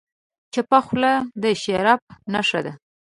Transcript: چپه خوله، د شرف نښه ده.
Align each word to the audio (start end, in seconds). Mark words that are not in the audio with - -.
چپه 0.53 0.79
خوله، 0.85 1.13
د 1.41 1.43
شرف 1.63 2.01
نښه 2.33 2.59
ده. 2.65 2.73